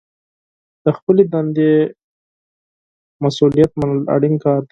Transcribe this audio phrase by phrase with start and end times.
[0.83, 1.71] د خپلې دندې
[3.23, 4.59] مسوولیت منل اړین کار دی.